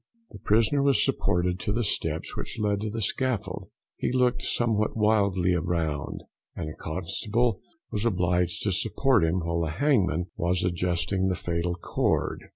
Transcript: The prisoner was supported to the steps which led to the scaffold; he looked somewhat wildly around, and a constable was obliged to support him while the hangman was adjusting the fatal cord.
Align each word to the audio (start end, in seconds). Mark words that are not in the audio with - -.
The 0.31 0.39
prisoner 0.39 0.81
was 0.81 1.05
supported 1.05 1.59
to 1.59 1.71
the 1.71 1.83
steps 1.83 2.35
which 2.35 2.57
led 2.59 2.81
to 2.81 2.89
the 2.89 3.03
scaffold; 3.03 3.69
he 3.97 4.11
looked 4.11 4.41
somewhat 4.41 4.97
wildly 4.97 5.53
around, 5.53 6.23
and 6.55 6.67
a 6.67 6.73
constable 6.73 7.61
was 7.91 8.03
obliged 8.03 8.63
to 8.63 8.71
support 8.71 9.23
him 9.23 9.41
while 9.41 9.61
the 9.61 9.77
hangman 9.77 10.31
was 10.35 10.63
adjusting 10.63 11.27
the 11.27 11.35
fatal 11.35 11.75
cord. 11.75 12.45